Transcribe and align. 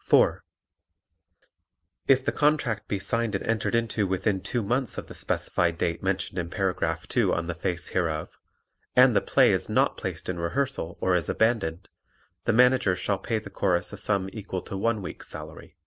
(4) 0.00 0.44
If 2.06 2.22
the 2.22 2.30
contract 2.30 2.88
be 2.88 2.98
signed 2.98 3.34
and 3.34 3.42
entered 3.46 3.74
into 3.74 4.06
within 4.06 4.42
two 4.42 4.62
months 4.62 4.98
of 4.98 5.06
the 5.06 5.14
specific 5.14 5.78
date 5.78 6.02
mentioned 6.02 6.38
in 6.38 6.50
paragraph 6.50 7.08
2 7.08 7.32
on 7.32 7.46
the 7.46 7.54
face 7.54 7.86
hereof 7.88 8.38
and 8.94 9.16
the 9.16 9.22
play 9.22 9.50
is 9.50 9.70
not 9.70 9.96
placed 9.96 10.28
in 10.28 10.38
rehearsal 10.38 10.98
or 11.00 11.14
is 11.16 11.30
abandoned, 11.30 11.88
the 12.44 12.52
Manager 12.52 12.94
shall 12.94 13.16
pay 13.18 13.38
the 13.38 13.48
Chorus 13.48 13.94
a 13.94 13.96
sum 13.96 14.28
equal 14.34 14.60
to 14.60 14.76
one 14.76 15.00
week's 15.00 15.28
salary. 15.28 15.78